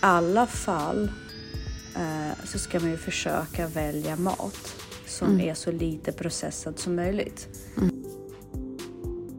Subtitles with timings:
[0.00, 1.10] alla fall
[1.96, 4.74] eh, så ska man ju försöka välja mat
[5.06, 5.40] som Mm.
[5.48, 7.48] är så lite processad som möjligt.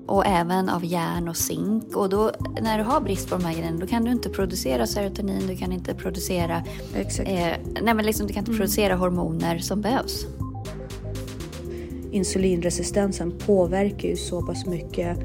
[0.07, 1.95] Och även av järn och zink.
[1.95, 2.31] Och då,
[2.61, 5.57] när du har brist på de här grejerna då kan du inte producera serotonin, du
[5.57, 6.63] kan inte producera,
[6.95, 7.29] Exakt.
[7.29, 7.47] eh,
[7.81, 10.25] nej men liksom, du kan inte producera hormoner som behövs.
[12.11, 15.17] Insulinresistensen påverkar ju så pass mycket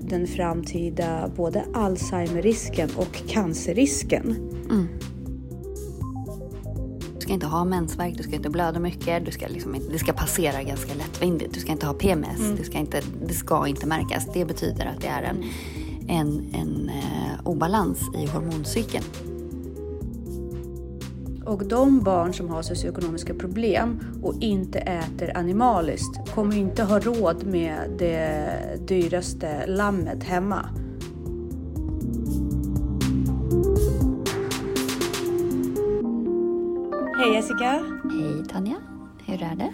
[0.00, 4.36] den framtida både Alzheimerrisken och cancerrisken.
[7.14, 10.12] Du ska inte ha mensvärk, du ska inte blöda mycket, du ska liksom det ska
[10.12, 11.54] passera ganska lättvindigt.
[11.54, 14.26] Du ska inte ha PMS, det, ska inte, det ska inte märkas.
[14.34, 15.44] Det betyder att det är en,
[16.08, 19.04] en, en eh, obalans i hormoncykeln.
[21.44, 27.46] Och de barn som har socioekonomiska problem och inte äter animaliskt kommer inte ha råd
[27.46, 30.68] med det dyraste lammet hemma.
[37.18, 37.84] Hej Jessica!
[38.10, 38.76] Hej Tanja,
[39.26, 39.72] hur är det?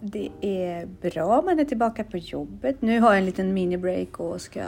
[0.00, 2.82] Det är bra, man är tillbaka på jobbet.
[2.82, 4.62] Nu har jag en liten mini-break och ska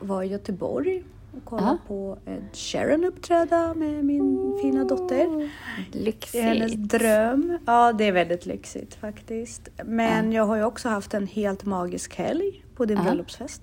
[0.00, 1.04] vara i Göteborg
[1.36, 1.78] och kolla Ja.
[1.88, 5.50] på Ed Sheeran uppträda med min fina dotter.
[5.92, 6.90] Det är hennes Lyxigt.
[6.90, 7.58] dröm.
[7.66, 9.68] Ja, det är väldigt lyxigt faktiskt.
[9.84, 13.02] Men jag har ju också haft en helt magisk helg på din Ja.
[13.04, 13.62] bröllopsfest.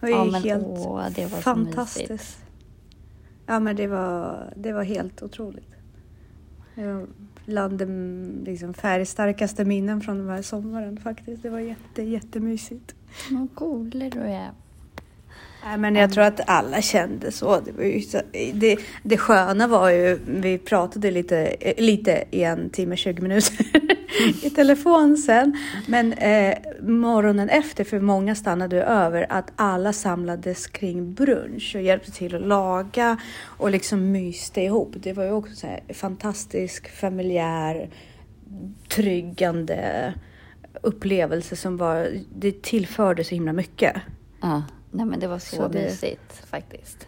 [0.00, 2.10] Det var Ja, men helt åh, det var fantastiskt.
[2.10, 2.38] mysigt.
[3.46, 5.66] Ja, men det var, det var helt otroligt.
[7.46, 11.42] Bland de liksom, färgstarkaste minnen från den här sommaren faktiskt.
[11.42, 12.94] Det var jätte, jättemysigt.
[13.30, 14.50] Vad gullig du är.
[15.64, 17.60] Nej, men jag tror att alla kände så.
[17.60, 18.20] Det, var ju så
[18.52, 23.66] det, det sköna var ju, vi pratade lite, eh, lite i en timme 20 minuter
[24.42, 25.58] i telefon sen.
[25.86, 32.12] Men eh, morgonen efter, för många stannade över, att alla samlades kring brunch och hjälpte
[32.12, 34.94] till att laga och liksom myste ihop.
[34.96, 37.90] Det var ju också så här fantastisk, familjär,
[38.88, 40.14] tryggande
[40.82, 43.96] upplevelse som var, det tillförde så himla mycket.
[44.40, 47.06] Ja, nej men det var så, Så det- mysigt faktiskt.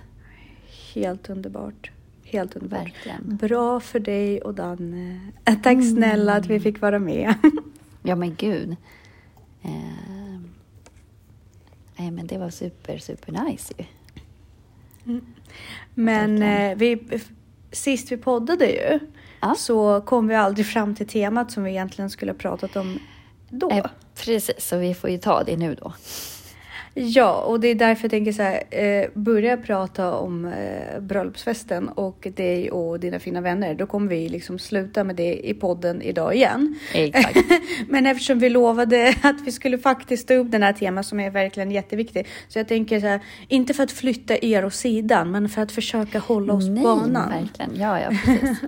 [0.94, 1.91] Helt underbart.
[2.25, 2.81] Helt underbart.
[2.82, 3.37] Verkligen.
[3.37, 5.20] Bra för dig och Danne.
[5.44, 7.34] Eh, Tack snälla att vi fick vara med.
[8.04, 8.76] Ja men gud.
[9.62, 10.41] Eh,
[11.97, 13.84] nej men det var super, super nice ju.
[15.94, 16.71] Men Verkligen.
[16.72, 17.21] eh, vi,
[17.72, 18.98] sist vi poddade ju
[19.41, 19.54] Ja.
[19.59, 22.98] så kom vi aldrig fram till temat som vi egentligen skulle ha pratat om
[23.48, 23.71] då.
[23.71, 25.92] Eh, precis, så vi får ju ta det nu då.
[26.94, 31.88] Ja, och det är därför jag tänker så här, eh, börja prata om eh, bröllopsfesten
[31.88, 33.75] och dig och dina fina vänner.
[33.75, 36.78] Då kommer vi liksom sluta med det i podden idag igen.
[36.94, 37.36] Exakt.
[37.88, 41.30] Men eftersom vi lovade att vi skulle faktiskt ta upp den här temat som är
[41.30, 42.26] verkligen jätteviktig.
[42.48, 45.72] Så jag tänker så här, inte för att flytta er åt sidan, men för att
[45.72, 47.30] försöka hålla oss på Nej, banan.
[47.30, 47.70] verkligen.
[47.80, 48.59] Ja, ja, precis.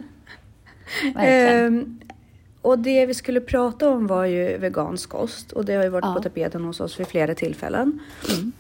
[1.14, 1.66] verkligen.
[1.66, 2.00] Ehm,
[2.64, 6.04] och det vi skulle prata om var ju vegansk kost och det har ju varit
[6.04, 6.14] Ja.
[6.14, 8.00] på tapeten hos oss vid flera tillfällen.
[8.30, 8.52] Mm.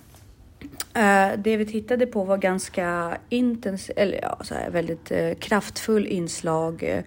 [0.94, 6.06] Eh, det vi tittade på var ganska intensivt, eller ja, så här, väldigt uh, kraftfull
[6.06, 7.02] inslag eh,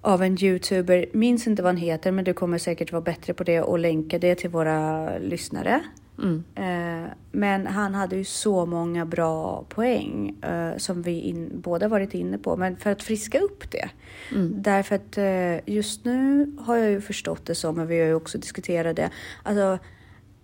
[0.00, 1.06] av en youtuber.
[1.12, 4.18] Minns inte vad han heter, men du kommer säkert vara bättre på det och länka
[4.18, 5.80] det till våra lyssnare.
[6.22, 6.44] Mm.
[6.54, 12.14] Eh, men han hade ju så många bra poäng eh, som vi in, båda varit
[12.14, 12.56] inne på.
[12.56, 13.90] Men för att friska upp det.
[14.32, 14.62] Mm.
[14.62, 18.14] Därför att eh, just nu har jag ju förstått det som, och vi har ju
[18.14, 19.10] också diskuterat det,
[19.42, 19.78] alltså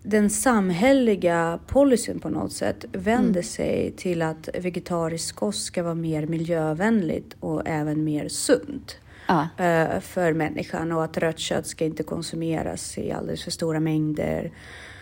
[0.03, 6.27] den samhälleliga policyn på något sätt vänder sig till att vegetarisk kost ska vara mer
[6.27, 8.97] miljövänligt och även mer sunt
[9.29, 13.81] Ja, eh, för människan och att rött kött ska inte konsumeras i alldeles för stora
[13.81, 14.53] mängder.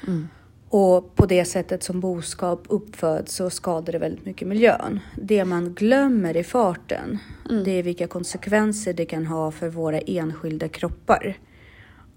[0.07, 0.29] mm.
[0.77, 5.01] Och på det sättet som boskap uppföds så skadar det väldigt mycket miljön.
[5.23, 7.19] Det man glömmer i farten,
[7.51, 7.65] Mm.
[7.65, 11.39] det är vilka konsekvenser det kan ha för våra enskilda kroppar.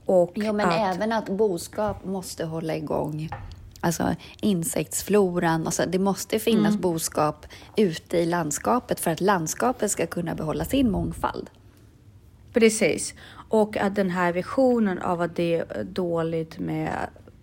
[0.06, 3.30] Och Jo, men att, även att boskap måste hålla igång
[3.80, 5.66] alltså insektsfloran.
[5.66, 6.82] Alltså, det måste finnas Mm.
[6.82, 7.46] boskap
[7.76, 11.50] ute i landskapet för att landskapet ska kunna behålla sin mångfald.
[12.54, 13.14] Precis.
[13.50, 16.90] Och att den här visionen av att det är dåligt med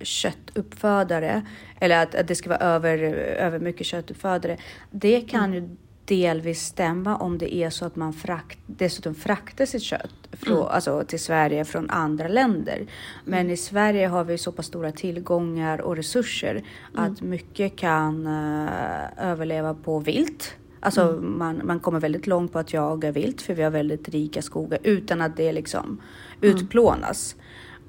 [0.04, 1.46] köttuppfödare
[1.80, 2.98] eller att, att det ska vara över,
[3.38, 4.56] över mycket köttuppfödare.
[4.90, 9.82] Det kan ju delvis stämma om det är så att man frakt, dessutom fraktar sitt
[9.82, 12.86] kött från, alltså till Sverige från andra länder.
[13.24, 16.64] Men i Sverige har vi så pass stora tillgångar och resurser
[16.94, 20.54] att mycket kan eh, överleva på vilt.
[20.80, 24.42] Alltså man, man kommer väldigt långt på att jaga vilt för vi har väldigt rika
[24.42, 26.00] skogar utan att det liksom
[26.40, 27.36] utplånas.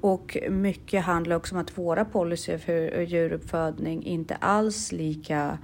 [0.06, 5.58] Och mycket handlar också om att våra policyer för djuruppfödning inte alls lika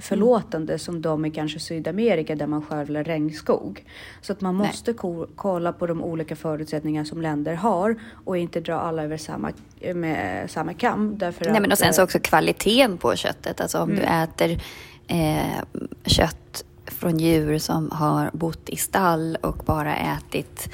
[0.00, 0.78] förlåtande mm.
[0.78, 3.84] som de i kanske Sydamerika där man skövlar regnskog.
[4.20, 8.60] Så att man måste ko- kolla på de olika förutsättningar som länder har och inte
[8.60, 9.52] dra alla över samma,
[9.94, 11.18] med samma kam.
[11.18, 13.60] Därför Nej, att, men och sen så också kvaliteten på köttet.
[13.60, 14.02] Alltså om mm.
[14.02, 14.62] du äter
[15.06, 15.64] eh,
[16.04, 20.68] kött från djur som har bott i stall och bara ätit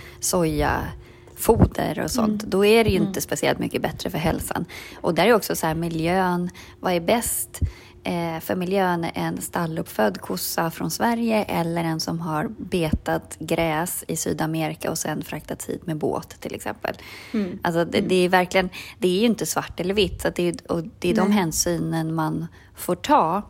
[1.43, 2.51] sojafoder och sånt, mm.
[2.51, 3.09] då är det ju mm.
[3.09, 4.65] inte speciellt mycket bättre för hälsan.
[5.01, 6.51] Och där är också så här miljön,
[6.81, 7.61] vad är bäst?
[8.05, 14.17] eh, för miljön en stalluppfödd kossa från Sverige eller en som har betat gräs i
[14.17, 16.95] Sydamerika och sen fraktats hit med båt till exempel.
[17.33, 17.59] Mm.
[17.63, 18.69] Alltså det, det, är verkligen,
[18.99, 22.15] det är ju inte svart eller vitt så det är, och det är de hänsynen
[22.15, 23.43] man får ta.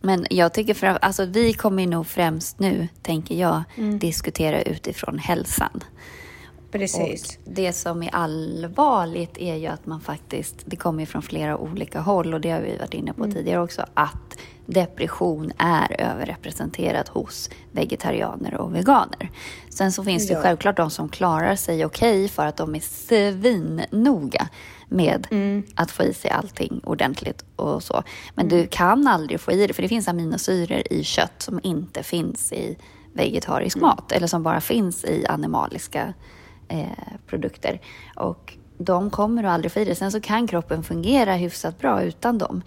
[0.00, 3.98] Men jag tycker för alltså vi kommer nog främst nu, tänker jag, mm.
[3.98, 5.84] diskutera utifrån hälsan.
[6.72, 7.38] Precis.
[7.44, 12.00] Och det som är allvarligt är ju att man faktiskt, det kommer från flera olika
[12.00, 13.34] håll och det har vi varit inne på mm.
[13.34, 19.30] tidigare också, att depression är överrepresenterat hos vegetarianer och veganer.
[19.70, 20.42] Sen så finns det ja.
[20.42, 24.48] självklart de som klarar sig okej okay för att de är svinnoga
[24.88, 25.62] med mm.
[25.74, 28.02] att få i sig allting ordentligt och så.
[28.34, 28.58] Men mm.
[28.58, 32.52] du kan aldrig få i det, för det finns aminosyror i kött som inte finns
[32.52, 32.76] i
[33.12, 33.86] vegetarisk mm.
[33.86, 36.14] mat eller som bara finns i animaliska
[36.68, 36.86] eh,
[37.26, 37.80] produkter.
[38.16, 39.94] Och de kommer du aldrig få i dig.
[39.94, 42.62] Sen så kan kroppen fungera hyfsat bra utan dem.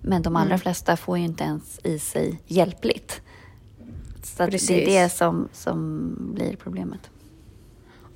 [0.00, 0.58] Men de allra mm.
[0.58, 3.22] flesta får ju inte ens i sig hjälpligt.
[4.22, 7.10] Så det är det som, som blir problemet.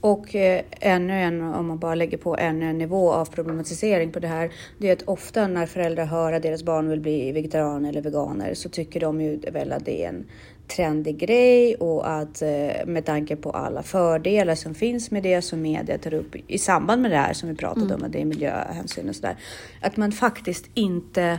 [0.00, 4.19] Och eh, ännu en, om man bara lägger på ännu en nivå av problematisering på
[4.20, 7.88] det här, det är att ofta när föräldrar hör att deras barn vill bli vegetarianer
[7.88, 10.26] eller veganer så tycker de ju väl att det är en
[10.69, 15.63] trendig grej och att eh, med tanke på alla fördelar som finns med det som
[15.63, 17.97] media tar upp i samband med det här som vi pratade mm.
[17.97, 19.37] om, att det är miljöhänsyn och sådär,
[19.81, 21.39] att man faktiskt inte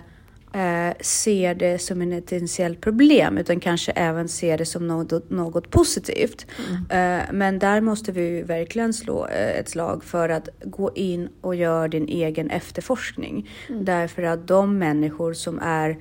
[0.54, 5.72] eh, ser det som ett essentiellt problem utan kanske även ser det som något, något
[5.72, 6.46] positivt.
[6.70, 7.20] Mm.
[7.20, 11.88] Eh, men där måste vi verkligen slå ett slag för att gå in och göra
[11.88, 13.50] din egen efterforskning.
[13.70, 13.86] Mm.
[13.86, 15.98] Därför att de människor som är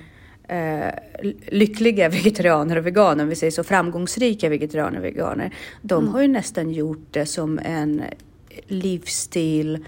[0.47, 0.93] eh,
[1.47, 6.13] lyckliga vegetarianer och veganer, om vi säger så, framgångsrika vegetarianer och veganer, de mm.
[6.13, 8.03] har ju nästan gjort det som en
[8.67, 9.85] livsstil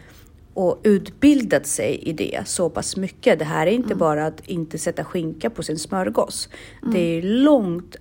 [0.54, 3.40] och utbildat sig i det så pass mycket.
[3.40, 3.98] Det här är inte mm.
[3.98, 6.50] bara att inte sätta skinka på sin smörgås.
[6.82, 6.94] Mm.
[6.94, 7.96] Det är långt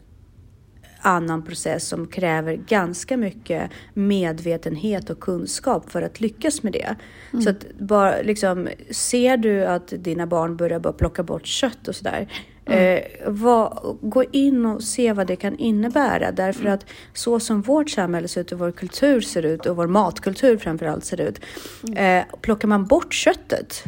[1.09, 6.97] annan process som kräver ganska mycket medvetenhet och kunskap för att lyckas med det.
[7.33, 7.43] Mm.
[7.43, 11.95] Så att bara liksom, ser du att dina barn börjar bara plocka bort kött och
[11.95, 12.29] sådär,
[12.71, 12.97] Mm.
[12.97, 16.33] Eh, vad, gå in och se vad det kan innebära.
[16.33, 16.75] Därför mm.
[16.75, 20.57] att så som vårt samhälle ser ut och vår kultur ser ut och vår matkultur
[20.57, 21.41] framförallt ser ut.
[21.83, 22.21] Mm.
[22.21, 23.85] Eh, plockar man bort köttet,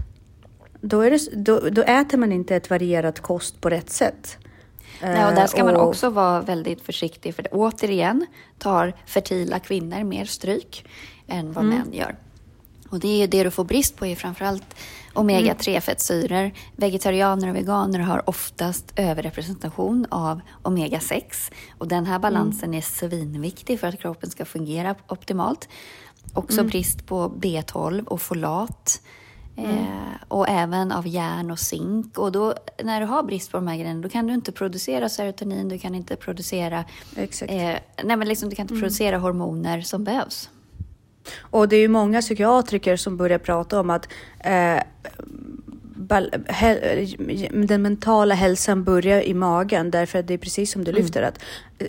[0.80, 4.38] då, det, då, då äter man inte ett varierat kost på rätt sätt.
[5.02, 8.26] Nej, och där ska man också vara väldigt försiktig för det, återigen
[8.58, 10.88] tar fertila kvinnor mer stryk
[11.28, 11.78] än vad mm.
[11.78, 12.16] män gör.
[12.90, 14.74] Och det är ju det du får brist på är framförallt
[15.14, 16.32] omega-3-fettsyror.
[16.32, 16.52] Mm.
[16.76, 22.78] Vegetarianer och veganer har oftast överrepresentation av omega-6 och den här balansen mm.
[22.78, 25.68] är svinviktig för att kroppen ska fungera optimalt.
[26.34, 26.70] Också mm.
[26.70, 29.00] brist på B12 och folat.
[29.56, 29.70] Mm.
[29.70, 29.86] Eh,
[30.28, 32.18] och även av järn och zink.
[32.18, 35.08] Och då, när du har brist på de här grejerna, då kan du inte producera
[35.08, 36.84] serotonin, du kan inte producera...
[37.16, 37.52] Exakt.
[37.52, 38.82] Eh, nej, men liksom, du kan inte mm.
[38.82, 40.50] producera hormoner som behövs.
[41.40, 44.08] Och det är ju många psykiatriker som börjar prata om att
[44.40, 44.82] eh,
[47.66, 51.02] den mentala hälsan börjar i magen därför att det är precis som du mm.
[51.02, 51.38] lyfter att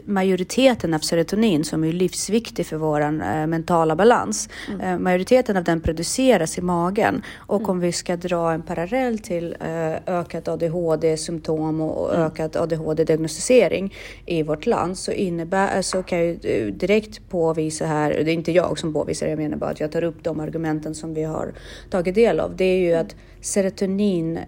[0.06, 4.82] majoriteten av serotonin som är livsviktig för vår äh, mentala balans, mm.
[4.82, 7.22] äh, majoriteten av den produceras i magen.
[7.38, 7.70] Och mm.
[7.70, 12.26] om vi ska dra en parallell till äh, ökat ADHD-symptom och mm.
[12.26, 13.94] ökat ADHD-diagnostisering
[14.26, 16.38] i vårt land så innebär, så kan jag
[16.74, 20.04] direkt påvisa här, det är inte jag som påvisar jag menar bara att jag tar
[20.04, 21.54] upp de argumenten som vi har
[21.90, 22.56] tagit del av.
[22.56, 24.40] Det är ju att serotonin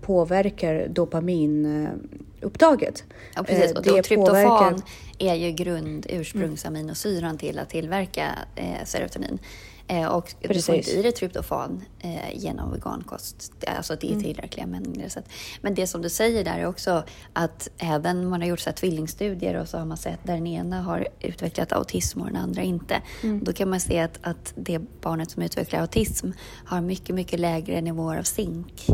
[0.00, 0.88] påverkar
[2.40, 3.04] dopaminupptaget.
[3.34, 3.72] Ja, precis.
[3.72, 4.82] Och det tryptofan
[5.18, 9.38] är ju grund ursprungsaminosyran till att tillverka eh, serotonin.
[9.90, 10.56] Eh, och Precis.
[10.56, 13.52] du får inte i dig tryptofan eh, genom vegankost.
[13.66, 14.24] Alltså det är mm.
[14.24, 14.82] tillräckliga mm.
[14.82, 15.10] mängder.
[15.60, 19.54] Men det som du säger där är också att även man har gjort så tvillingstudier
[19.54, 23.02] och så har man sett där den ena har utvecklat autism och den andra inte.
[23.22, 23.44] Mm.
[23.44, 26.30] Då kan man se att, att det barnet som utvecklar autism
[26.64, 28.86] har mycket, mycket lägre nivåer av zink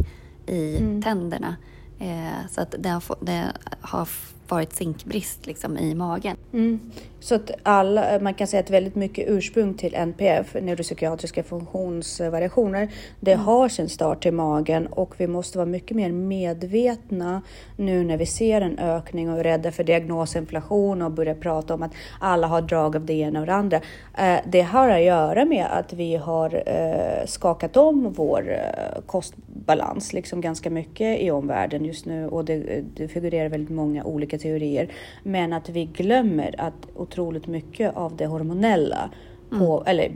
[0.47, 1.03] i mm.
[1.03, 1.57] tänderna.
[2.05, 4.09] Eh, så att det har, det har
[4.49, 6.37] varit zinkbrist liksom, i magen.
[6.53, 6.81] Mm.
[7.25, 12.89] Så att alla, man kan säga att väldigt mycket ursprung till NPF, neuropsykiatriska funktionsvariationer,
[13.21, 13.45] det mm.
[13.45, 17.43] har sin start i magen och vi måste vara mycket mer medvetna
[17.77, 21.83] nu när vi ser en ökning och är rädda för diagnosinflation och börjar prata om
[21.83, 23.81] att alla har drag av det ena och det andra.
[24.19, 30.13] Eh, det har att göra med att vi har eh, skakat om vår eh, kostbalans
[30.13, 34.89] liksom ganska mycket i omvärlden just nu och det, det figurerar väldigt många olika teorier.
[35.23, 39.11] Men att vi glömmer att otroligt mycket av det hormonella,
[39.51, 39.87] på, mm.
[39.87, 40.13] eller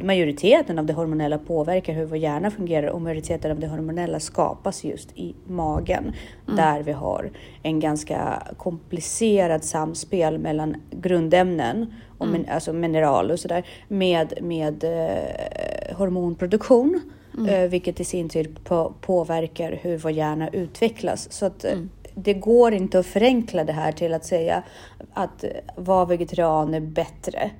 [0.00, 4.84] majoriteten av det hormonella påverkar hur vår hjärna fungerar och majoriteten av det hormonella skapas
[4.84, 6.04] just i magen.
[6.04, 6.56] Mm.
[6.56, 7.30] Där vi har
[7.62, 12.40] en ganska komplicerad samspel mellan grundämnen, och mm.
[12.40, 17.00] min, alltså mineral och sådär, med, med eh, hormonproduktion.
[17.38, 17.48] Mm.
[17.48, 21.32] Eh, vilket i sin tur på, påverkar hur vår hjärna utvecklas.
[21.32, 24.62] Så att, mm det går inte att förenkla det här till att säga
[25.14, 25.44] att
[25.76, 27.50] vara vegetarian är bättre.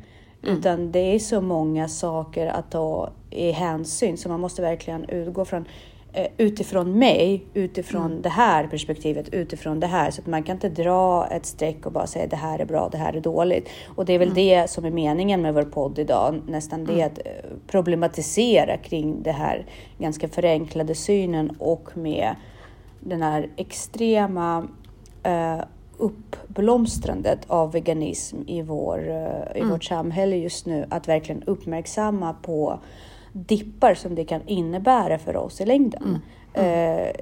[0.42, 0.58] Mm.
[0.58, 5.44] Utan det är så många saker att ta i hänsyn så man måste verkligen utgå
[5.44, 5.64] från
[6.12, 8.22] eh, utifrån mig, utifrån mm.
[8.22, 10.10] det här perspektivet, utifrån det här.
[10.10, 12.88] Så att man kan inte dra ett streck och bara säga det här är bra,
[12.92, 13.68] det här är dåligt.
[13.96, 14.34] Och det är väl mm.
[14.34, 17.06] det som är meningen med vår podd idag, nästan det mm.
[17.06, 17.32] att eh,
[17.66, 19.66] problematisera kring det här
[19.98, 22.34] ganska förenklade synen och med
[23.00, 24.68] den här extrema
[25.22, 25.60] eh,
[25.98, 29.70] uppblomstrandet av veganism i, vår, eh, i mm.
[29.70, 30.86] vårt samhälle just nu.
[30.88, 32.80] Att verkligen uppmärksamma på
[33.32, 36.02] dippar som det kan innebära för oss i längden.
[36.02, 36.20] Mm.
[36.54, 37.06] Mm.
[37.06, 37.12] Eh,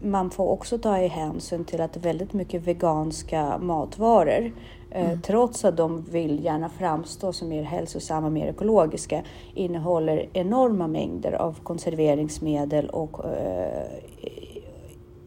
[0.00, 4.52] man får också ta i hänsyn till att väldigt mycket veganska matvaror
[4.90, 5.22] eh, Mm.
[5.22, 9.22] Trots att de vill gärna framstå som mer hälsosamma, mer ekologiska,
[9.54, 13.82] innehåller enorma mängder av konserveringsmedel och eh,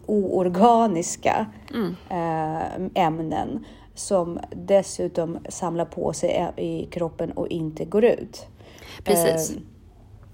[0.08, 1.96] oorganiska mm.
[2.10, 8.48] eh, ämnen som dessutom samlar på sig i kroppen och inte går ut.
[9.04, 9.56] Precis.
[9.56, 9.62] Eh,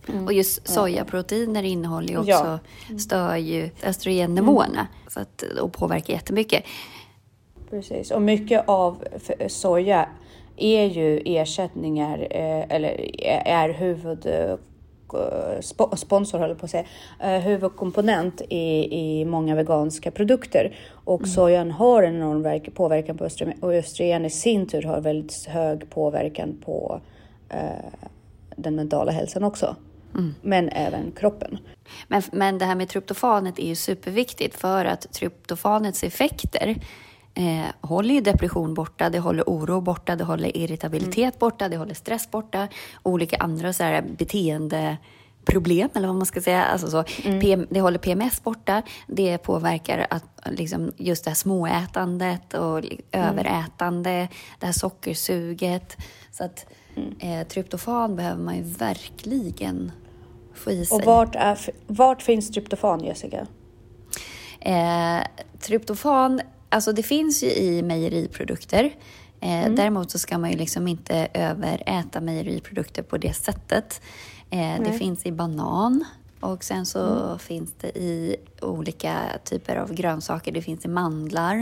[0.07, 0.25] Mm.
[0.25, 2.59] Och just sojaproteiner innehåller ju också, ja.
[2.87, 2.99] Mm.
[2.99, 4.87] stör ju östrogennivåerna mm.
[5.07, 6.63] så att, och påverkar jättemycket.
[7.69, 9.03] Precis, och mycket av
[9.47, 10.09] soja
[10.57, 13.15] är ju ersättningar eh, eller
[13.47, 14.27] är huvud
[15.13, 15.61] Eh,
[15.95, 16.85] sponsor, håller på att säga,
[17.19, 20.75] eh, huvudkomponent i, i många veganska produkter.
[20.91, 21.29] Och mm.
[21.29, 25.89] sojan har en enorm påverkan på östrogen och östrogen i sin tur har väldigt hög
[25.89, 27.01] påverkan på
[27.49, 28.09] eh,
[28.55, 29.75] den mentala hälsan också.
[30.13, 30.35] Mm.
[30.41, 31.57] Men även kroppen.
[32.07, 36.75] Men, men det här med tryptofanet är ju superviktigt för att tryptofanets effekter
[37.33, 41.39] eh, håller ju depression borta, det håller oro borta, det håller irritabilitet mm.
[41.39, 42.67] borta, det håller stress borta,
[43.03, 46.63] olika andra så här beteendeproblem eller vad man ska säga.
[46.63, 47.41] Alltså så, mm.
[47.41, 52.99] PM, det håller PMS borta, det påverkar att, liksom, just det här småätandet och mm.
[53.11, 54.27] överätande,
[54.59, 55.97] det här sockersuget.
[56.31, 57.13] Så att mm.
[57.19, 59.91] eh, tryptofan behöver man ju verkligen
[60.53, 60.95] få i sig.
[60.95, 63.47] Och vart, är, vart finns tryptofan, Jessica?
[64.59, 65.21] Eh,
[65.59, 66.41] tryptofan
[66.71, 68.95] Alltså det finns ju i mejeriprodukter.
[69.39, 69.75] Eh, mm.
[69.75, 74.01] Däremot så ska man ju liksom inte överäta mejeriprodukter på det sättet.
[74.49, 76.05] Eh, det finns i banan
[76.39, 77.39] och sen så mm.
[77.39, 80.51] finns det i olika typer av grönsaker.
[80.51, 81.55] Det finns i mandlar.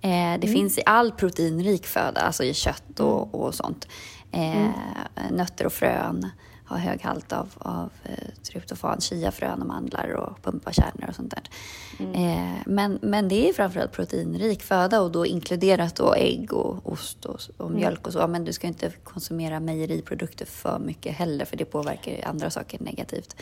[0.00, 0.52] Eh, det mm.
[0.52, 3.34] finns i all proteinrik föda, alltså i kött och, mm.
[3.34, 3.88] och sånt.
[4.32, 4.72] Eh, mm.
[5.30, 6.30] nötter och frön
[6.66, 11.42] har hög halt av, av eh, tryptofan, chiafrön och mandlar och pumpakärnor och sånt där.
[11.98, 12.14] Mm.
[12.14, 17.24] Eh, men, men det är framförallt proteinrik föda och då inkluderat då ägg och ost
[17.24, 17.80] och, och mm.
[17.80, 18.26] mjölk och så.
[18.26, 23.36] Men du ska inte konsumera mejeriprodukter för mycket heller för det påverkar andra saker negativt.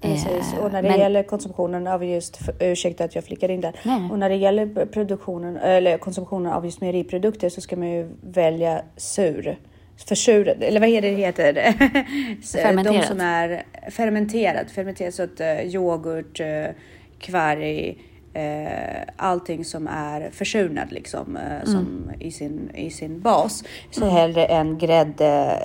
[0.00, 0.98] Precis, och när det men...
[0.98, 4.10] gäller konsumtionen av just, ursäkta att jag flickar in där, Nej.
[4.10, 8.82] och när det gäller produktionen, eller konsumtionen av just mejeriprodukter så ska man ju välja
[8.96, 9.58] sur
[10.08, 11.54] försurad, eller vad är det heter?
[12.62, 13.02] Fermenterat.
[13.02, 16.66] De som är fermenterat, fermenterat så att uh, yoghurt, uh,
[17.18, 17.98] kvarg,
[18.36, 21.66] uh, allting som är försurnad liksom, uh, mm.
[21.66, 23.64] som i sin, i sin bas.
[23.90, 24.14] Så mm.
[24.14, 25.58] hellre än grädde,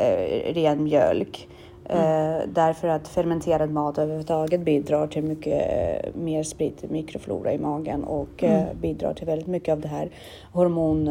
[0.53, 1.47] ren mjölk.
[1.89, 2.53] Mm.
[2.53, 8.43] därför att fermenterad mat överhuvudtaget bidrar till mycket eh, mer spridd mikroflora i magen och
[8.43, 8.81] eh, mm.
[8.81, 10.09] bidrar till väldigt mycket av det här
[10.51, 11.09] hormon...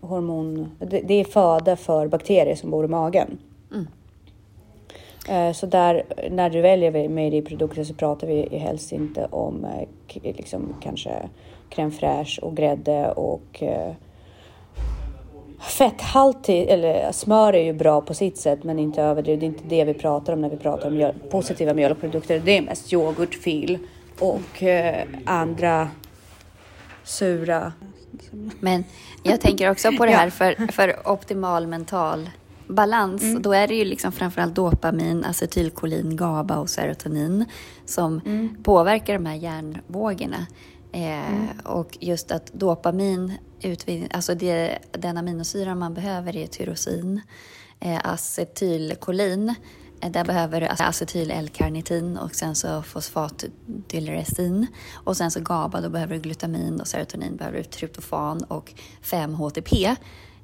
[0.00, 3.38] hormon det, det är föda för bakterier som bor i magen.
[3.72, 3.86] Mm.
[5.54, 9.66] Så där, när du väljer mejeriprodukter så pratar vi helst inte om
[10.12, 11.28] liksom, kanske
[11.70, 13.62] crème fraîche och grädde och
[15.60, 19.40] fetthaltig, eller smör är ju bra på sitt sätt men inte överdrivet.
[19.40, 22.42] Det är inte det vi pratar om när vi pratar om mjöl, positiva mjölkprodukter.
[22.44, 23.78] Det är mest yoghurt, fil
[24.18, 25.88] och eh, andra
[27.04, 27.72] sura
[28.60, 28.84] Men
[29.22, 32.30] jag tänker också på det här för, för optimal mental
[32.66, 33.22] balans.
[33.22, 33.42] Mm.
[33.42, 37.44] Då är det ju liksom framförallt dopamin, acetylkolin, GABA och serotonin
[37.84, 38.56] som mm.
[38.62, 40.46] påverkar de här hjärnvågorna.
[40.92, 41.48] Eh, mm.
[41.64, 47.20] Och just att dopamin, utvinning, alltså det, den aminosyra man behöver är tyrosin.
[47.80, 49.54] Eh, acetylkolin,
[50.00, 54.66] eh, där behöver du acetyl L-karnitin och sen så fosfatdyleresin.
[54.94, 59.96] Och sen så GABA, då behöver du glutamin och serotonin behöver du tryptofan och 5-HTP.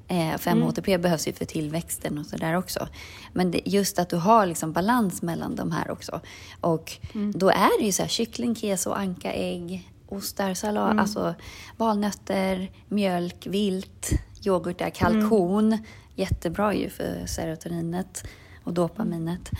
[0.07, 1.01] 5-HTP mm.
[1.01, 2.87] behövs ju för tillväxten och sådär också.
[3.33, 6.21] Men det, just att du har liksom balans mellan de här också.
[6.61, 7.31] Och mm.
[7.35, 10.99] då är det ju så här kyckling, keso, anka, ägg, ostar, sallad, mm.
[10.99, 11.35] alltså
[11.77, 14.09] valnötter, mjölk, vilt,
[14.45, 15.65] yoghurt, är kalkon.
[15.73, 15.83] Mm.
[16.15, 18.27] Jättebra ju för serotoninet
[18.63, 19.51] och dopaminet.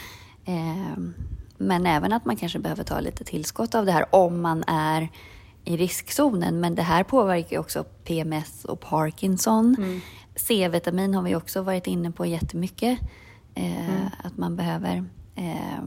[0.45, 0.97] Eh,
[1.57, 5.09] men även att man kanske behöver ta lite tillskott av det här om man är
[5.65, 6.59] i riskzonen.
[6.59, 9.75] Men det här påverkar också PMS och Parkinson.
[9.77, 10.01] Mm.
[10.35, 12.99] C-vitamin har vi också varit inne på jättemycket.
[13.55, 14.09] Eh, mm.
[14.23, 15.05] Att man behöver.
[15.35, 15.85] Eh,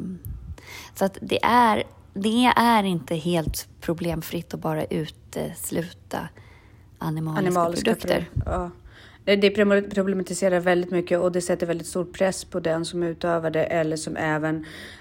[0.94, 1.84] så att det är
[2.22, 6.28] det är inte helt problemfritt att bara utesluta
[6.98, 8.30] animaliska, animaliska produkter.
[8.46, 8.70] Ja.
[9.36, 9.50] Det
[9.94, 13.96] problematiserar väldigt mycket och det sätter väldigt stor press på den som utövar det eller
[13.96, 14.56] som även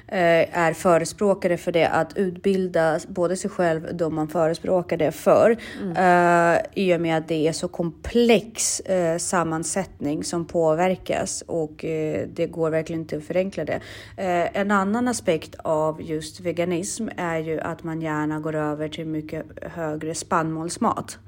[0.07, 5.57] eh, är förespråkare för det att utbilda både sig själv de man förespråkar det för.
[5.81, 6.55] Mm.
[6.55, 12.27] Eh, I och med att det är så komplex eh, sammansättning som påverkas och eh,
[12.33, 13.79] det går verkligen inte att förenkla det.
[14.17, 19.05] Eh, en annan aspekt av just veganism är ju att man gärna går över till
[19.05, 21.19] mycket högre spannmålsmat.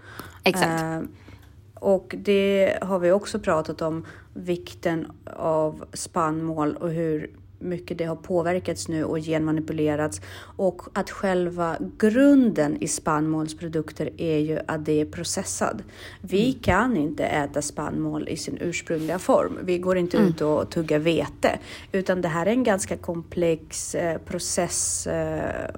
[0.44, 0.84] Exakt.
[1.80, 8.16] Och det har vi också pratat om, vikten av spannmål och hur mycket det har
[8.16, 10.22] påverkats nu och genmanipulerats
[10.58, 15.84] och att själva grunden i spannmålsprodukter är ju att det är processad.
[16.22, 16.60] Vi mm.
[16.60, 19.58] kan inte äta spannmål i sin ursprungliga form.
[19.64, 20.30] Vi går inte mm.
[20.30, 21.60] ut och tuggar vete,
[21.92, 25.70] utan det här är en ganska komplex eh, process eh,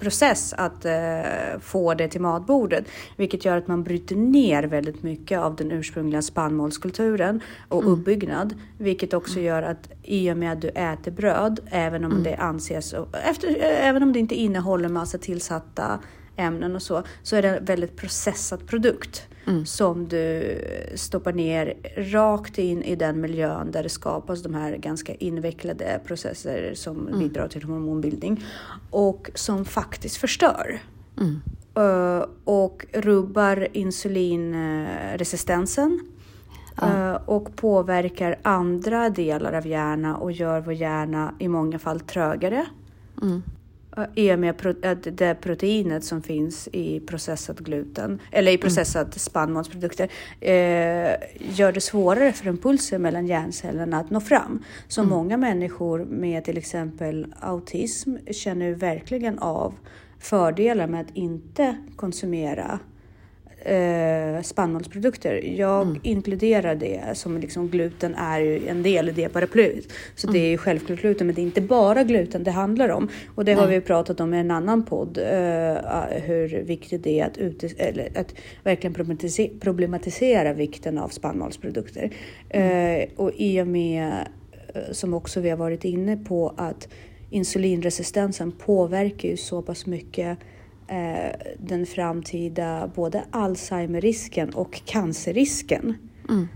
[0.00, 2.84] process att eh, få det till matbordet,
[3.16, 7.92] vilket gör att man bryter ner väldigt mycket av den ursprungliga spannmålskulturen och mm.
[7.92, 12.22] uppbyggnad, vilket också gör att i och med att du äter bröd, även om mm.
[12.22, 16.00] det anses, efter, även om det inte innehåller massa tillsatta
[16.36, 19.66] ämnen och så, så är det en väldigt processad produkt mm.
[19.66, 20.58] som du
[20.94, 21.74] stoppar ner
[22.12, 27.18] rakt in i den miljön där det skapas de här ganska invecklade processer som mm.
[27.18, 28.44] bidrar till hormonbildning
[28.90, 30.80] och som faktiskt förstör.
[31.20, 31.40] Mm.
[31.78, 36.00] Uh, och rubbar insulinresistensen
[36.82, 42.66] uh, och påverkar andra delar av hjärnan och gör vår hjärna i många fall trögare.
[44.14, 49.12] I och med att det proteinet som finns i processad gluten eller i processad mm.
[49.12, 50.08] spannmålsprodukter
[50.40, 50.52] eh,
[51.38, 54.64] gör det svårare för impulser mellan hjärncellerna att nå fram.
[54.88, 55.10] Så mm.
[55.10, 59.74] många människor med till exempel autism känner verkligen av
[60.18, 62.78] fördelar med att inte konsumera
[63.64, 65.34] eh, spannmålsprodukter.
[65.44, 66.00] Jag mm.
[66.02, 69.84] inkluderar det som liksom gluten är ju en del i det paraplyet.
[70.14, 70.40] Så mm.
[70.40, 73.08] det är ju självklart gluten, men det är inte bara gluten det handlar om.
[73.34, 73.64] Och det Nej.
[73.64, 75.24] har vi pratat om i en annan podd, eh,
[76.22, 82.10] hur viktigt det är att, ute, eller, att verkligen problematisera, problematisera vikten av spannmålsprodukter.
[82.48, 83.00] Mm.
[83.00, 84.28] Eh, och i och med,
[84.74, 86.88] eh, som också vi har varit inne på, att
[87.30, 90.38] insulinresistensen påverkar ju så pass mycket
[91.58, 95.94] den framtida både Alzheimerrisken och cancerrisken.
[96.28, 96.48] Mm.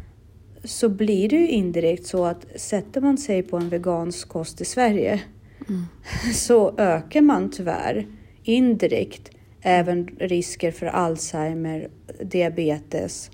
[0.65, 4.65] Så blir det ju indirekt så att sätter man sig på en vegansk kost i
[4.65, 5.21] Sverige
[5.69, 5.87] mm.
[6.35, 8.07] så ökar man tyvärr
[8.43, 9.31] indirekt
[9.63, 11.89] även risker för Alzheimer,
[12.23, 13.31] diabetes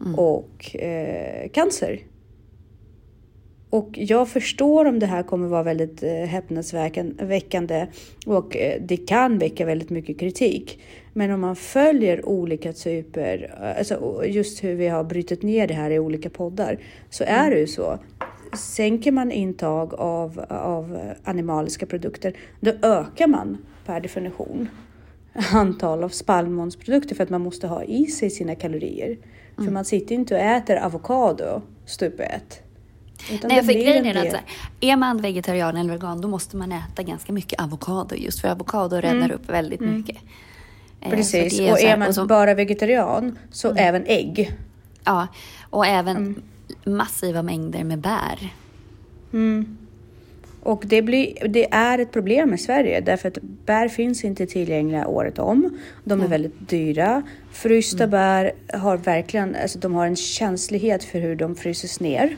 [0.00, 0.14] mm.
[0.14, 2.00] och eh, cancer.
[3.70, 7.86] Och jag förstår om det här kommer vara väldigt eh, häpnadsväckande
[8.26, 10.80] och eh, det kan väcka väldigt mycket kritik.
[11.12, 15.90] Men om man följer olika typer, alltså just hur vi har brutit ner det här
[15.90, 16.78] i olika poddar,
[17.10, 17.50] så är mm.
[17.50, 17.98] det ju så.
[18.56, 24.68] Sänker man intag av, av animaliska produkter, då ökar man per definition
[25.52, 29.06] antal av spannmålsprodukter för att man måste ha i sig sina kalorier.
[29.06, 29.64] Mm.
[29.64, 32.62] För man sitter inte och äter avokado stup ett.
[33.32, 34.44] Utan Nej, för grejen är att så här,
[34.80, 38.96] är man vegetarian eller vegan då måste man äta ganska mycket avokado just för avokado
[38.96, 39.30] räddar mm.
[39.30, 39.96] upp väldigt mm.
[39.96, 40.16] mycket.
[41.00, 43.84] Eh, Precis, är och är man och så, bara vegetarian så mm.
[43.84, 44.52] även ägg.
[45.04, 45.28] Ja,
[45.70, 46.42] och även mm.
[46.84, 48.52] massiva mängder med bär.
[49.32, 49.78] Mm.
[50.62, 55.06] Och det, blir, det är ett problem i Sverige därför att bär finns inte tillgängliga
[55.06, 55.78] året om.
[56.04, 56.28] De är Nej.
[56.28, 57.22] väldigt dyra.
[57.52, 62.36] Frysta bär har verkligen, alltså de har en känslighet för hur de fryses ner.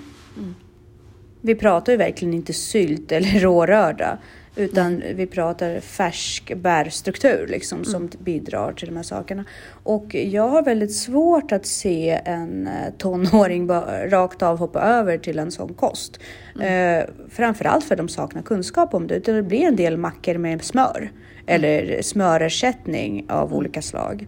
[1.41, 4.19] Vi pratar ju verkligen inte sylt eller rårörda.
[4.57, 9.45] Utan vi pratar färsk bärstruktur liksom, som bidrar till de här sakerna.
[9.83, 13.69] Och jag har väldigt svårt att se en eh, tonåring
[14.09, 16.21] rakt av hoppa över till en sån kost.
[16.61, 19.15] Eh, framförallt för de saknar kunskap om det.
[19.15, 21.13] Utan det blir en del mackor med smör.
[21.47, 24.27] Eller smörersättning av olika slag.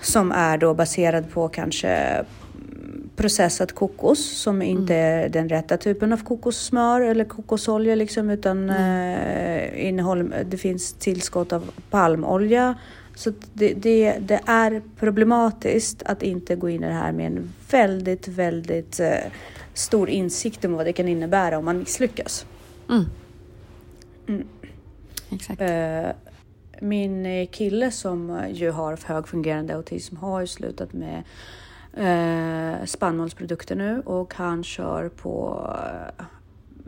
[0.00, 2.24] Som är då baserad på kanske
[3.16, 9.86] processad kokos som inte är den rätta typen av kokossmör eller kokosolja liksom utan eh,
[9.88, 12.74] innehåller, det finns tillskott av palmolja.
[13.14, 17.52] Så det, det, det är problematiskt att inte gå in i det här med en
[17.70, 19.32] väldigt, väldigt eh,
[19.74, 22.46] stor insikt om vad det kan innebära om man misslyckas.
[22.88, 23.04] Mm.
[24.28, 24.48] Mm.
[25.30, 25.60] Exakt.
[25.60, 26.10] Eh,
[26.80, 31.22] min kille som ju har högfungerande autism har ju slutat med
[31.96, 35.66] eh, spannmålsprodukter nu och han kör på
[36.18, 36.24] eh,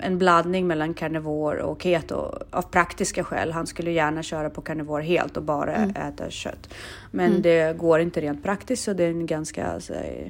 [0.03, 3.53] en blandning mellan karnivor och keto av praktiska skäl.
[3.53, 6.75] Han skulle gärna köra på karnivor helt och bara äta kött.
[7.11, 10.29] Men det går inte rent praktiskt så det är en ganska alltså, eh,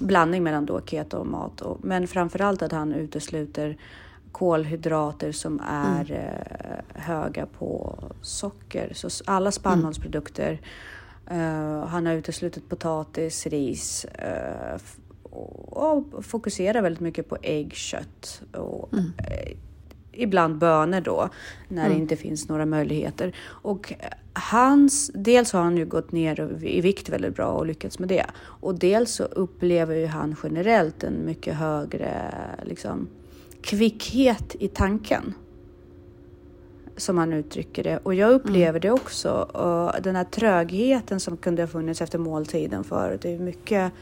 [0.00, 1.60] blandning mellan då keto och mat.
[1.60, 3.76] Och, men framförallt att han utesluter
[4.32, 8.92] kolhydrater som är eh, höga på socker.
[8.94, 10.60] Så alla spannmålsprodukter.
[11.30, 14.06] Eh, han har uteslutit potatis, ris
[14.74, 14.96] f-
[15.72, 19.52] och, fokuserar väldigt mycket på ägg, kött och eh,
[20.12, 21.28] ibland bönor då
[21.68, 23.36] när det inte finns några möjligheter.
[23.46, 23.92] Och
[24.32, 28.26] hans, dels har han ju gått ner i vikt väldigt bra och lyckats med det.
[28.36, 32.32] Och dels så upplever ju han generellt en mycket högre
[32.64, 33.08] liksom,
[33.62, 35.34] kvickhet i tanken.
[36.96, 37.96] Som han uttrycker det.
[38.02, 39.32] Och jag upplever det också.
[39.32, 43.20] Och den här trögheten som kunde ha funnits efter måltiden förut.
[43.22, 43.92] Det är mycket,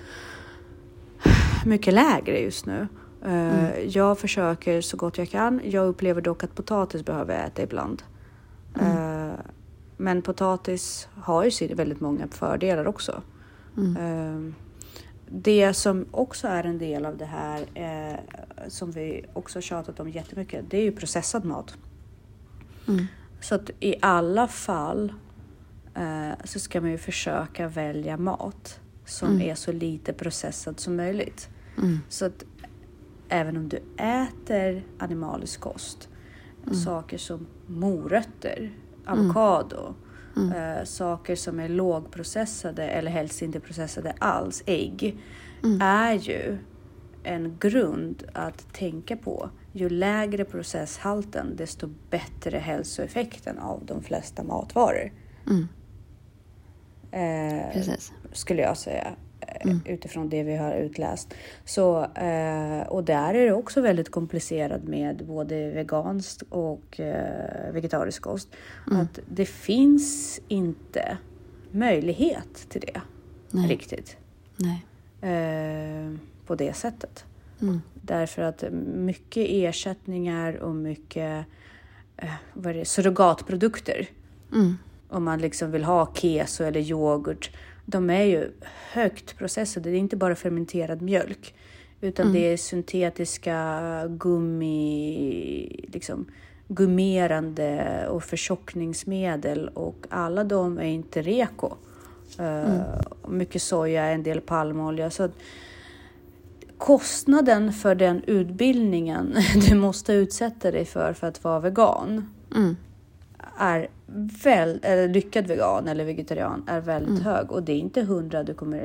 [1.66, 2.88] mycket lägre just nu.
[3.24, 5.60] Eh, Jag försöker så gott jag kan.
[5.64, 8.02] Jag upplever dock att potatis behöver jag äta ibland.
[8.80, 9.32] Eh,
[9.96, 13.22] Men potatis har ju väldigt många fördelar också.
[13.76, 14.52] Eh,
[15.28, 17.66] Det som också är en del av det här,
[18.68, 21.76] som vi också tjatat om jättemycket, det är ju processad mat.
[22.88, 23.06] Mm.
[23.40, 25.12] Så att i alla fall
[25.94, 31.48] eh, så ska man ju försöka välja mat som är så lite processad som möjligt.
[31.78, 32.00] Mm.
[32.08, 32.44] Så att
[33.28, 36.08] även om du äter animalisk kost,
[36.84, 38.72] saker som morötter,
[39.06, 39.94] avokado,
[40.36, 45.22] eh, saker som är lågprocessade eller helst inte processade alls, ägg,
[45.80, 46.58] är ju
[47.22, 49.50] en grund att tänka på.
[49.76, 55.12] Ju lägre processhalten, desto bättre hälsoeffekten av de flesta matvaror.
[55.46, 55.68] Mm.
[57.10, 58.12] Eh, Precis.
[58.32, 59.16] skulle jag säga.
[59.40, 61.34] eh, Utifrån det vi har utläst.
[61.64, 68.22] Så, eh, och där är det också väldigt komplicerat med både veganskt och eh, vegetarisk
[68.22, 68.48] kost.
[68.90, 71.18] Att det finns inte
[71.70, 73.00] möjlighet till det
[73.50, 73.68] Nej.
[73.68, 74.16] riktigt.
[74.56, 74.84] Nej.
[76.46, 77.24] På det sättet.
[77.62, 77.80] Mm.
[78.06, 78.64] Därför att
[78.94, 81.46] mycket ersättningar och mycket
[82.16, 84.08] eh, vad är det, surrogatprodukter
[84.52, 84.78] Mm.
[85.08, 87.50] om man liksom vill ha keso eller yoghurt.
[87.86, 88.50] De är ju
[88.92, 89.90] högt processade.
[89.90, 91.54] Det är inte bara fermenterad mjölk.
[92.00, 96.26] Utan det är syntetiska gummi, liksom
[96.68, 101.72] gummerande och förtjockningsmedel och alla de är inte reko.
[102.38, 102.80] Eh,
[103.28, 105.10] mycket soja, en del palmolja.
[105.10, 105.28] Så
[106.78, 109.34] kostnaden för den utbildningen
[109.68, 112.76] du måste utsätta dig för för att vara vegan Mm.
[113.58, 113.88] är
[114.44, 118.54] väl, eller lyckad vegan eller vegetarian är väldigt hög och det är inte hundra du
[118.54, 118.78] kommer,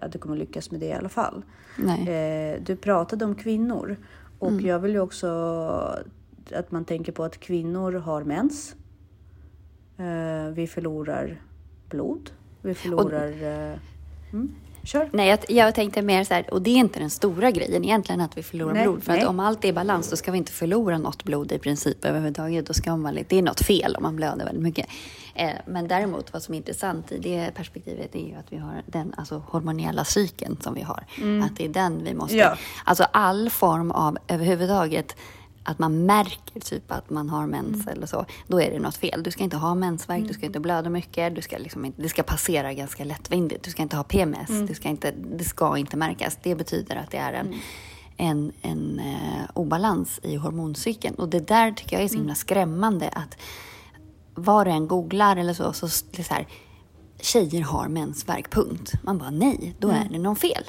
[0.00, 1.42] eh, att du kommer lyckas med det i alla fall.
[1.78, 2.08] Nej.
[2.54, 3.96] Eh, Du pratade om kvinnor
[4.38, 5.26] och jag vill ju också
[6.54, 8.76] att man tänker på att kvinnor har mens.
[9.98, 11.40] Eh, Vi förlorar
[11.88, 12.30] blod.
[12.62, 13.28] Vi förlorar...
[13.72, 13.78] eh,
[14.32, 14.54] Mm,
[14.86, 15.08] kör.
[15.12, 18.20] Nej, jag, jag tänkte mer så här, och det är inte den stora grejen egentligen
[18.20, 19.04] att vi förlorar Nej, blod.
[19.04, 19.22] För nej.
[19.22, 22.04] att om allt är i balans då ska vi inte förlora något blod i princip
[22.04, 22.66] överhuvudtaget.
[22.66, 24.86] Då ska man, det är något fel om man blöder väldigt mycket.
[25.34, 28.82] Eh, men däremot vad som är intressant i det perspektivet är ju att vi har
[28.86, 31.04] den alltså, hormoniella cykeln som vi har.
[31.44, 32.36] Att det är den vi måste...
[32.36, 32.56] Ja.
[32.84, 35.16] Alltså all form av överhuvudtaget
[35.66, 39.22] att man märker typ att man har mens eller så, då är det något fel.
[39.22, 42.08] Du ska inte ha mensvärk, du ska inte blöda mycket, du ska liksom inte, det
[42.08, 43.64] ska passera ganska lättvindigt.
[43.64, 46.38] Du ska inte ha PMS, det, ska inte, det ska inte märkas.
[46.42, 47.54] Det betyder att det är en,
[48.16, 51.14] en, en eh, obalans i hormoncykeln.
[51.14, 53.38] Och det där tycker jag är så himla skrämmande att
[54.34, 56.48] var du än googlar eller så, så, är så här,
[57.20, 58.92] tjejer har mensvärk, punkt.
[59.02, 60.64] Man bara nej, då är det någon fel.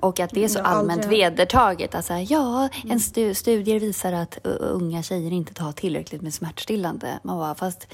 [0.00, 1.94] Och att det är så allmänt vedertaget.
[1.94, 7.18] Alltså, ja, en stu studier visar att unga tjejer inte tar tillräckligt med smärtstillande.
[7.22, 7.86] Man bara, fast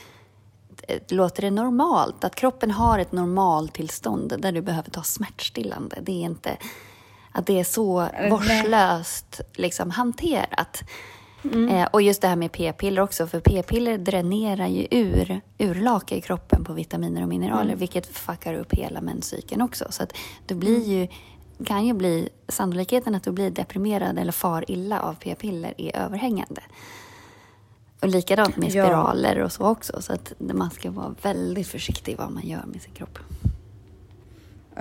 [1.08, 2.24] låter det normalt?
[2.24, 5.98] Att kroppen har ett normaltillstånd där du behöver ta smärtstillande.
[6.02, 6.56] Det är inte
[7.32, 10.84] att det är så vårdslöst liksom, hanterat.
[11.44, 11.68] Mm.
[11.68, 16.20] Eh, och just det här med p-piller också, för p-piller dränerar ju ur urlaka i
[16.20, 17.78] kroppen på vitaminer och mineraler, mm.
[17.78, 19.84] vilket fuckar upp hela menscykeln också.
[19.90, 20.12] Så att
[20.46, 20.90] du blir mm.
[20.90, 21.08] ju,
[21.64, 26.62] kan ju bli, sannolikheten att du blir deprimerad eller far illa av p-piller är överhängande.
[28.00, 29.44] Och likadant med spiraler ja.
[29.44, 30.02] och så också.
[30.02, 33.18] Så att man ska vara väldigt försiktig vad man gör med sin kropp.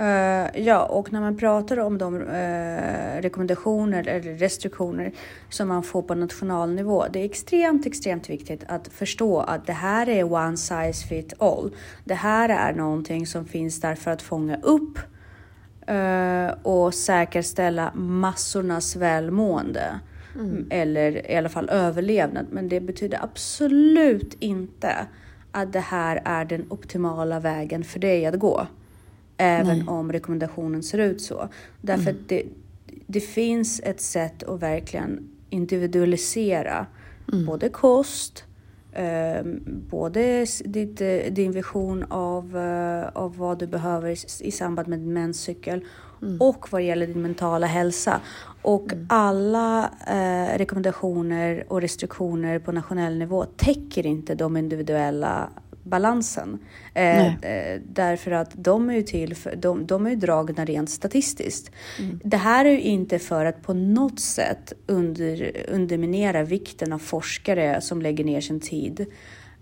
[0.00, 5.12] Uh, ja, och när man pratar om de uh, rekommendationer eller restriktioner
[5.50, 7.04] som man får på nationalnivå.
[7.12, 11.74] Det är extremt, extremt viktigt att förstå att det här är one size fit all.
[12.04, 14.98] Det här är någonting som finns där för att fånga upp
[16.62, 20.00] och säkerställa massornas välmående.
[20.34, 20.66] Mm.
[20.70, 22.46] Eller i alla fall överlevnad.
[22.50, 25.06] Men det betyder absolut inte
[25.52, 28.66] att det här är den optimala vägen för dig att gå.
[29.36, 29.88] Även Nej.
[29.88, 31.48] om rekommendationen ser ut så.
[31.80, 32.16] Därför mm.
[32.22, 32.42] att det,
[33.06, 36.86] det finns ett sätt att verkligen individualisera
[37.32, 37.46] mm.
[37.46, 38.45] både kost, eh,
[39.90, 40.98] både ditt,
[41.30, 45.84] din vision av, uh, av vad du behöver i, i samband med din menscykel
[46.22, 46.40] mm.
[46.40, 48.20] och vad gäller din mentala hälsa.
[48.62, 49.06] Och mm.
[49.08, 55.48] alla eh, rekommendationer och restriktioner på nationell nivå täcker inte de individuella
[55.86, 56.58] balansen.
[56.94, 60.90] Eh, eh, därför att de är ju till för, de, de är ju dragna rent
[60.90, 61.70] statistiskt.
[61.98, 62.20] Mm.
[62.24, 67.80] Det här är ju inte för att på något sätt under, underminera vikten av forskare
[67.80, 69.06] som lägger ner sin tid.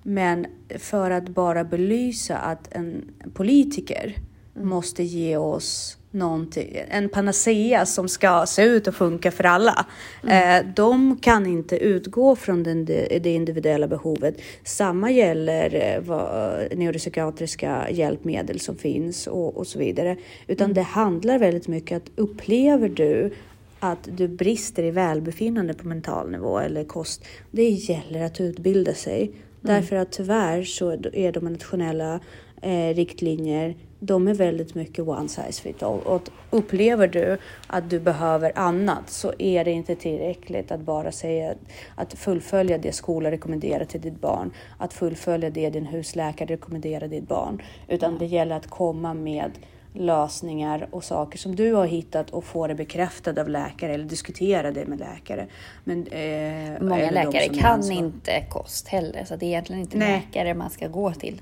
[0.03, 0.47] Men
[0.79, 4.17] för att bara belysa att en politiker
[4.57, 4.69] mm.
[4.69, 9.87] måste ge oss någonting, en panacea som ska se ut och funka för alla.
[10.23, 10.67] Mm.
[10.67, 14.41] Eh, de kan inte utgå från den, det individuella behovet.
[14.65, 20.17] Samma gäller eh, vad, neuropsykiatriska hjälpmedel som finns och, och så vidare.
[20.47, 20.75] Utan mm.
[20.75, 23.35] det handlar väldigt mycket att upplever du
[23.81, 27.25] att du brister i välbefinnande på mental nivå eller kost.
[27.51, 29.23] Det gäller att utbilda sig.
[29.23, 29.37] Mm.
[29.61, 32.21] Därför att tyvärr så är de nationella
[32.63, 36.01] eh, riktlinjer de är väldigt mycket one size fit all.
[36.01, 41.55] Och upplever du att du behöver annat så är det inte tillräckligt att bara säga
[41.95, 47.29] att fullfölja det skolan rekommenderar till ditt barn, att fullfölja det din husläkare rekommenderar ditt
[47.29, 49.51] barn, utan det gäller att komma med
[49.93, 54.71] lösningar och saker som du har hittat och få det bekräftat av läkare eller diskutera
[54.71, 55.47] det med läkare.
[55.85, 60.13] Men, eh, Många läkare kan inte kost heller, så det är egentligen inte Nej.
[60.13, 61.41] läkare man ska gå till.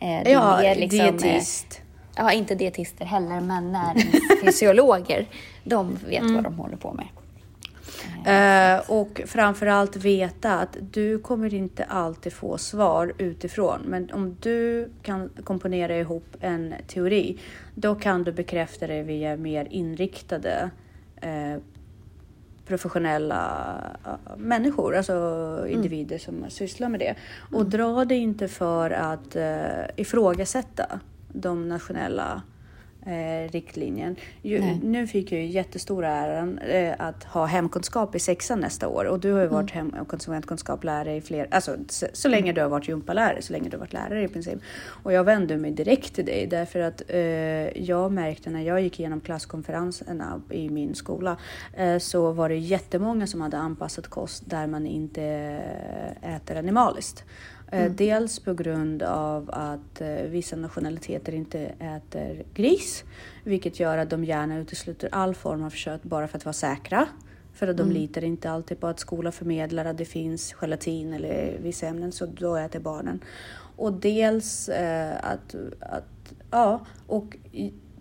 [0.00, 1.81] Eh, ja, liksom, eh, dietist
[2.16, 5.26] ja, inte dietister heller, men näringsfysiologer.
[5.64, 6.34] de vet mm.
[6.34, 7.06] vad de håller på med.
[8.26, 13.80] Uh, och framförallt veta att du kommer inte alltid få svar utifrån.
[13.84, 17.38] Men om du kan komponera ihop en teori,
[17.74, 20.70] då kan du bekräfta det via mer inriktade
[21.24, 21.62] uh,
[22.66, 23.74] professionella
[24.06, 25.72] uh, människor, alltså mm.
[25.72, 27.14] individer som sysslar med det.
[27.38, 27.70] Och mm.
[27.70, 29.36] dra det inte för att
[29.96, 31.00] ifrågasätta
[31.32, 32.42] de nationella
[33.06, 34.16] eh, riktlinjen.
[34.42, 39.04] Ju, nu fick jag ju jättestora äran eh, att ha hemkunskap i sexan nästa år
[39.04, 42.42] och du har ju varit hem och konsumentkunskap lärare i fler, alltså så, så länge
[42.42, 42.54] mm.
[42.54, 44.58] du har varit gympalärare, så länge du har varit lärare i princip.
[44.86, 47.18] Och jag vände mig direkt till dig därför att eh,
[47.82, 51.36] jag märkte när jag gick igenom klasskonferenserna i min skola
[51.76, 55.22] eh, så var det jättemånga som hade anpassat kost där man inte
[56.22, 57.24] äter animaliskt.
[57.72, 57.96] Eh, mm.
[57.96, 63.04] Dels på grund av att eh, vissa nationaliteter inte äter gris,
[63.44, 67.06] vilket gör att de gärna utesluter all form av kött bara för att vara säkra.
[67.54, 67.94] För att de mm.
[67.94, 72.26] litar inte alltid på att skolan förmedlar att det finns gelatin eller vissa ämnen, så
[72.26, 73.20] då äter barnen.
[73.76, 77.36] Och dels eh, att, att, ja, och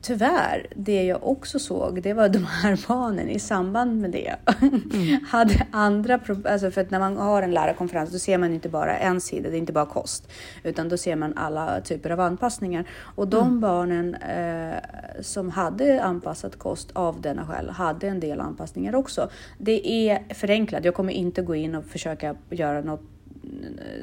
[0.02, 4.36] tyvärr, det jag också såg, det var de här barnen i samband med det.
[4.62, 5.26] Mm.
[5.28, 6.20] hade andra.
[6.46, 9.50] Alltså för att när man har en lärarkonferens då ser man inte bara en sida,
[9.50, 10.32] det är inte bara kost.
[10.64, 12.86] Utan då ser man alla typer av anpassningar.
[13.16, 13.60] Och de mm.
[13.60, 14.76] barnen eh,
[15.22, 19.30] som hade anpassat kost av denna skäl hade en del anpassningar också.
[19.58, 23.02] Det är förenklat, jag kommer inte gå in och försöka göra något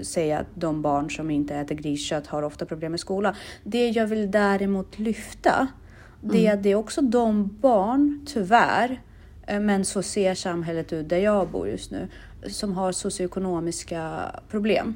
[0.03, 3.35] säga att de barn som inte äter griskött har ofta problem med skolan.
[3.65, 5.69] Det jag vill däremot lyfta
[6.21, 6.63] det, mm.
[6.63, 9.01] det är också de barn, tyvärr,
[9.49, 12.09] Eh, Men så ser samhället ut där jag bor just nu,
[12.49, 14.95] som har socioekonomiska problem.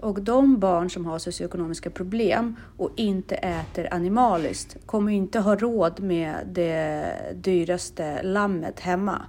[0.00, 6.00] Och de barn som har socioekonomiska problem och inte äter animaliskt kommer inte ha råd
[6.00, 9.22] med det dyraste lammet hemma.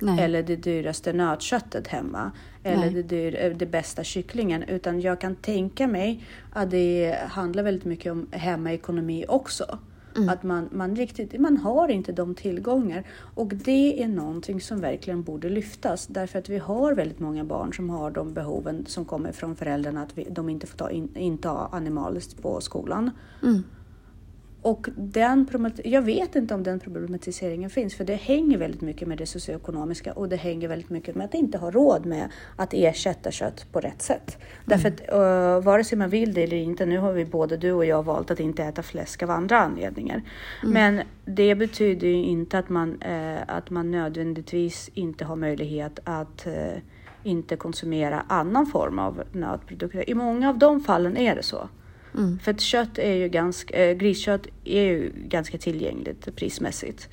[0.00, 0.24] Nej.
[0.24, 2.32] Eller det dyraste nötköttet hemma.
[2.62, 2.90] Eller Nej.
[2.90, 4.62] det, dyr, eh, det bästa kycklingen.
[4.62, 9.78] Utan jag kan tänka mig att det handlar väldigt mycket om hemmaekonomi också.
[10.28, 13.04] Att man, man, riktigt, man har inte de tillgångar.
[13.34, 16.06] Och det är någonting som verkligen borde lyftas.
[16.06, 20.02] Därför att vi har väldigt många barn som har de behoven som kommer från föräldrarna.
[20.02, 23.10] Att vi, de inte får ta in, inta animaliskt på skolan.
[24.62, 25.48] Och den
[25.84, 30.12] jag vet inte om den problematiseringen finns, för det hänger väldigt mycket med det socioekonomiska
[30.12, 33.80] och det hänger väldigt mycket med att inte ha råd med att ersätta kött på
[33.80, 34.38] rätt sätt.
[34.64, 37.72] Därför att uh, vare sig man vill det eller inte, nu har vi både du
[37.72, 40.22] och jag valt att inte äta fläsk av andra anledningar.
[40.64, 46.46] Men det betyder ju inte att man, eh, att man nödvändigtvis inte har möjlighet att
[46.46, 46.82] eh,
[47.22, 50.10] inte konsumera annan form av nötprodukter.
[50.10, 51.68] I många av de fallen är det så.
[52.42, 57.08] För att kött är ju ganska, eh, griskött är ju ganska tillgängligt prismässigt.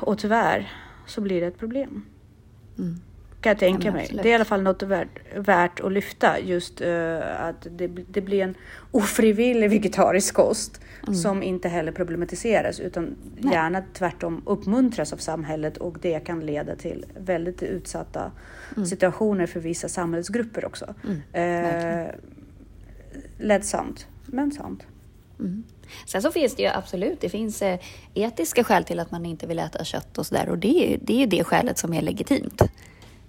[0.00, 0.72] Och tyvärr
[1.06, 2.04] så blir det ett problem.
[3.42, 4.02] Kan jag tänka men mig.
[4.02, 4.22] absolut.
[4.22, 6.40] Det är i alla fall något värt, värt att lyfta.
[6.40, 8.54] Just eh, att det, det blir en
[8.90, 10.80] ofrivillig vegetarisk kost.
[11.22, 13.54] Som inte heller problematiseras utan Nej.
[13.54, 18.32] gärna tvärtom uppmuntras av samhället och det kan leda till väldigt utsatta
[18.88, 20.94] situationer för vissa samhällsgrupper också.
[21.32, 22.06] Eh,
[23.42, 24.82] ledsamt, men sant.
[26.06, 27.78] Sen så finns det ju absolut, det finns eh,
[28.14, 30.48] etiska skäl till att man inte vill äta kött och sådär.
[30.48, 32.62] Och det är det, är ju det skälet som är legitimt,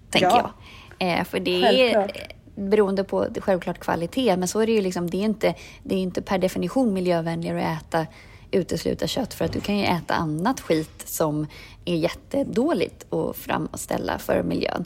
[0.09, 0.51] tänker Ja.
[0.99, 1.19] jag.
[1.19, 2.17] Eh, för det är Självklart.
[2.55, 5.95] eh, beroende på självklart kvalitet, men så är det ju liksom, det är inte, det
[5.95, 8.05] är inte per definition miljövänligare att äta
[8.51, 11.47] utesluta kött för att du kan ju äta annat skit som
[11.85, 14.85] är jättedåligt att framställa för miljön.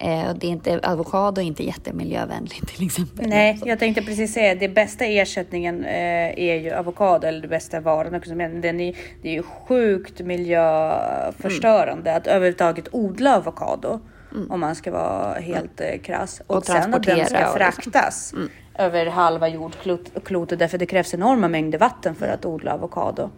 [0.00, 3.28] Eh, och det är inte, avokado är inte jättemiljövänligt till exempel.
[3.28, 7.80] Nej, jag tänkte precis säga det bästa ersättningen eh, är ju avokado eller det bästa
[7.80, 8.34] varan också.
[8.34, 14.00] Men den är, det är ju sjukt miljöförstörande att överhuvudtaget odla avokado.
[14.48, 16.42] Om man ska vara helt eh, krass.
[16.46, 17.56] Och, Och sen att den ska liksom.
[17.56, 18.34] fraktas
[18.78, 23.30] över halva jordklotet därför det krävs enorma mängder vatten för att odla avokado.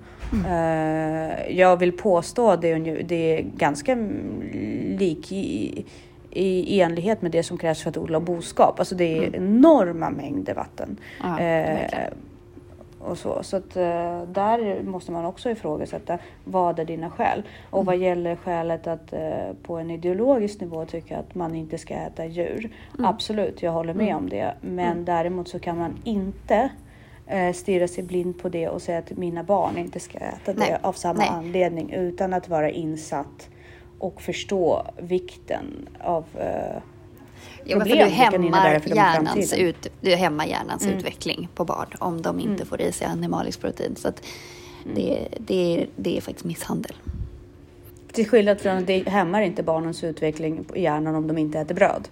[0.47, 5.33] Eh, jag vill påstå att det är, det är ganska mm, lik
[6.31, 8.79] i, enlighet med det som krävs för att odla boskap.
[8.79, 10.97] Alltså det är enorma mängder vatten.
[11.23, 12.09] Ja, Eh,
[13.01, 17.43] och så så att, eh, där måste man också ifrågasätta vad är dina skäl?
[17.71, 21.95] Och vad gäller skälet att eh, på en ideologisk nivå tycka att man inte ska
[21.95, 22.71] äta djur.
[22.99, 24.55] Absolut, jag håller med om det.
[24.61, 26.71] Men däremot så kan man inte
[27.27, 30.59] eh, stirra sig blind på det och säga att mina barn inte ska äta det
[30.59, 31.29] Nej, av samma nej.
[31.29, 33.49] anledning utan att vara insatt
[34.01, 36.83] och förstå vikten av eh,
[37.65, 42.23] Jo, men för problem du hämmar hjärnans, ut, du hämmar hjärnans utveckling på barn om
[42.23, 43.97] de inte får i sig animaliskt protein.
[43.97, 44.23] Så att
[44.95, 46.93] det, det, är, det är faktiskt misshandel.
[48.13, 51.75] Till skillnad från att det hämmar inte barnens utveckling i hjärnan om de inte äter
[51.75, 52.09] bröd.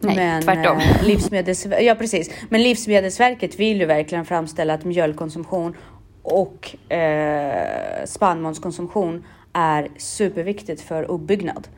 [0.00, 0.78] Nej, Men, tvärtom.
[0.78, 2.30] eh, livsmedels, ja, precis.
[2.48, 5.76] Men Livsmedelsverket vill ju verkligen framställa att mjölkkonsumtion
[6.22, 11.68] och eh, spannmålskonsumtion är superviktigt för uppbyggnad.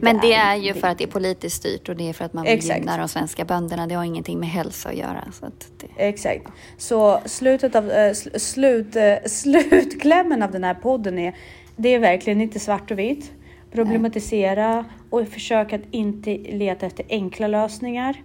[0.00, 2.32] Men det är ju för att det är politiskt styrt och det är för att
[2.32, 2.78] man vill Exakt.
[2.78, 3.86] gynna de svenska bönderna.
[3.86, 5.24] Det har ingenting med hälsa att göra.
[5.32, 6.46] Så att det, Exakt.
[6.76, 11.36] Så slutet av, sl- slut, eh, slutklämmen av den här podden är,
[11.76, 13.32] det är verkligen inte svart och vitt.
[13.72, 18.22] Problematisera och försök att inte leta efter enkla lösningar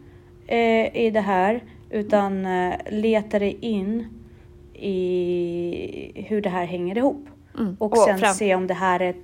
[0.48, 2.48] eh, i det här, utan
[2.90, 4.08] leta dig in
[4.74, 7.28] i hur det här hänger ihop.
[7.58, 7.76] Mm.
[7.80, 9.16] Och Och sen fram- se om det här är,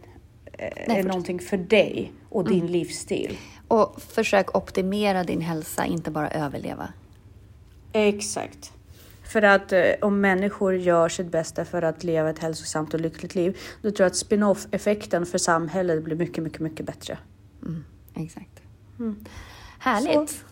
[0.53, 1.05] eh, är fortsätt.
[1.05, 2.71] någonting för dig och din Mm.
[2.71, 3.37] livsstil.
[3.67, 6.87] Och försök optimera din hälsa, inte bara överleva.
[7.93, 8.71] Exakt.
[9.31, 13.35] För att eh, om människor gör sitt bästa för att leva ett hälsosamt och lyckligt
[13.35, 17.17] liv, då tror jag att spin-off-effekten för samhället blir mycket, mycket, mycket bättre.
[18.15, 18.61] Exakt.
[19.79, 20.43] Härligt.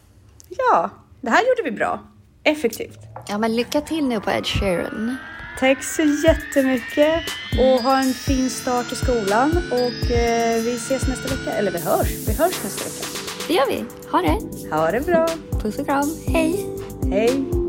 [0.49, 0.89] Ja,
[1.21, 1.99] det här gjorde vi bra.
[2.43, 2.99] Effektivt.
[3.27, 5.15] Ja, men lycka till nu på Ed Sheeran.
[5.59, 7.23] Tack så jättemycket
[7.59, 11.51] och ha en fin start i skolan och eh, vi ses nästa vecka.
[11.51, 12.27] Eller vi hörs.
[12.27, 13.07] Vi hörs nästa vecka.
[13.47, 13.85] Det gör vi.
[14.11, 14.75] Ha det.
[14.75, 15.27] Ha det bra.
[15.61, 16.15] Puss och kram.
[16.27, 16.65] Hej.
[17.11, 17.60] Hej.